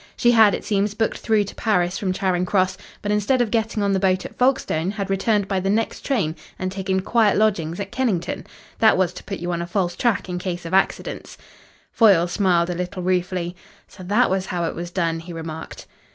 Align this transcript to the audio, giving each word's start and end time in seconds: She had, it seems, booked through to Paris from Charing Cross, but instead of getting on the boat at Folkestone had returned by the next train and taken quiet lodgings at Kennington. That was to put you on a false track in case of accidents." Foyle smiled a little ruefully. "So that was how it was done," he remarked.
She 0.17 0.31
had, 0.31 0.55
it 0.55 0.65
seems, 0.65 0.95
booked 0.95 1.19
through 1.19 1.43
to 1.43 1.53
Paris 1.53 1.99
from 1.99 2.11
Charing 2.11 2.43
Cross, 2.43 2.75
but 3.03 3.11
instead 3.11 3.39
of 3.39 3.51
getting 3.51 3.83
on 3.83 3.91
the 3.93 3.99
boat 3.99 4.25
at 4.25 4.35
Folkestone 4.35 4.89
had 4.89 5.11
returned 5.11 5.47
by 5.47 5.59
the 5.59 5.69
next 5.69 6.03
train 6.03 6.35
and 6.57 6.71
taken 6.71 7.01
quiet 7.03 7.37
lodgings 7.37 7.79
at 7.79 7.91
Kennington. 7.91 8.47
That 8.79 8.97
was 8.97 9.13
to 9.13 9.23
put 9.23 9.37
you 9.37 9.51
on 9.51 9.61
a 9.61 9.67
false 9.67 9.95
track 9.95 10.27
in 10.27 10.39
case 10.39 10.65
of 10.65 10.73
accidents." 10.73 11.37
Foyle 11.91 12.27
smiled 12.27 12.71
a 12.71 12.73
little 12.73 13.03
ruefully. 13.03 13.55
"So 13.87 14.01
that 14.01 14.31
was 14.31 14.47
how 14.47 14.63
it 14.63 14.73
was 14.73 14.89
done," 14.89 15.19
he 15.19 15.33
remarked. 15.33 15.85